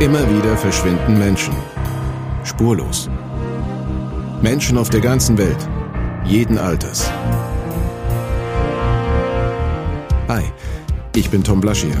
[0.00, 1.52] Immer wieder verschwinden Menschen.
[2.44, 3.10] Spurlos.
[4.40, 5.68] Menschen auf der ganzen Welt.
[6.24, 7.10] Jeden Alters.
[10.28, 10.44] Hi,
[11.16, 11.98] ich bin Tom Blaschia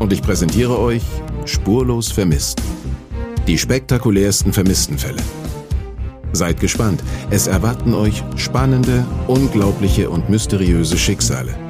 [0.00, 1.02] und ich präsentiere euch
[1.46, 2.60] Spurlos vermisst.
[3.46, 5.22] Die spektakulärsten Vermisstenfälle.
[6.34, 11.63] Seid gespannt, es erwarten euch spannende, unglaubliche und mysteriöse Schicksale.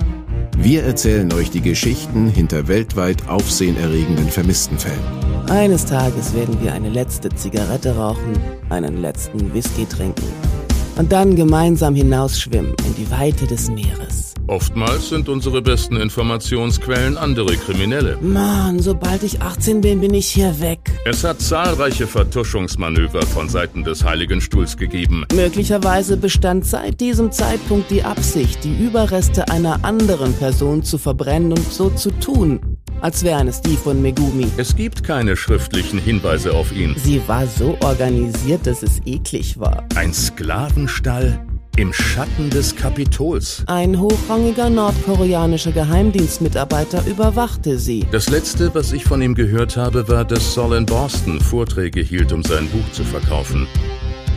[0.56, 5.02] Wir erzählen euch die Geschichten hinter weltweit aufsehenerregenden Vermisstenfällen.
[5.50, 8.38] Eines Tages werden wir eine letzte Zigarette rauchen,
[8.70, 10.26] einen letzten Whisky trinken
[10.96, 14.23] und dann gemeinsam hinausschwimmen in die Weite des Meeres.
[14.46, 18.18] Oftmals sind unsere besten Informationsquellen andere Kriminelle.
[18.20, 20.80] Mann, sobald ich 18 bin, bin ich hier weg.
[21.06, 25.24] Es hat zahlreiche Vertuschungsmanöver von Seiten des Heiligen Stuhls gegeben.
[25.34, 31.72] Möglicherweise bestand seit diesem Zeitpunkt die Absicht, die Überreste einer anderen Person zu verbrennen und
[31.72, 32.60] so zu tun,
[33.00, 34.46] als wären es die von Megumi.
[34.58, 36.94] Es gibt keine schriftlichen Hinweise auf ihn.
[36.98, 39.86] Sie war so organisiert, dass es eklig war.
[39.94, 41.40] Ein Sklavenstall
[41.76, 43.64] im Schatten des Kapitols.
[43.66, 48.06] Ein hochrangiger nordkoreanischer Geheimdienstmitarbeiter überwachte sie.
[48.10, 52.32] Das letzte, was ich von ihm gehört habe, war, dass Saul in Boston Vorträge hielt,
[52.32, 53.66] um sein Buch zu verkaufen.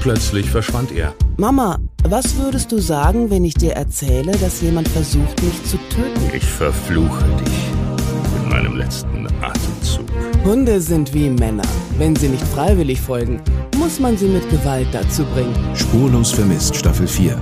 [0.01, 1.13] Plötzlich verschwand er.
[1.37, 6.35] Mama, was würdest du sagen, wenn ich dir erzähle, dass jemand versucht, mich zu töten?
[6.35, 10.05] Ich verfluche dich in meinem letzten Atemzug.
[10.43, 11.67] Hunde sind wie Männer.
[11.97, 13.41] Wenn sie nicht freiwillig folgen,
[13.87, 15.55] muss man sie mit Gewalt dazu bringen.
[15.73, 17.39] Spurlos vermisst Staffel 4.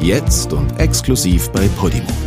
[0.00, 2.25] Jetzt und exklusiv bei Podimo.